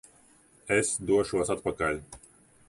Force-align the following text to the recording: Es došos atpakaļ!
Es 0.77 0.89
došos 1.11 1.53
atpakaļ! 1.57 2.01